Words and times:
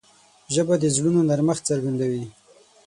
ژبه 0.53 0.75
د 0.79 0.85
زړونو 0.95 1.21
نرمښت 1.29 1.63
څرګندوي 1.69 2.25